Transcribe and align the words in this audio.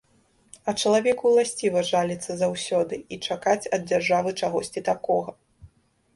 А 0.71 0.73
чалавеку 0.83 1.23
ўласціва 1.33 1.83
жаліцца 1.91 2.31
заўсёды 2.41 2.95
і 3.03 3.15
чакаць 3.27 3.69
ад 3.79 3.87
дзяржавы 3.93 4.29
чагосьці 4.43 4.87
такога. 4.91 5.31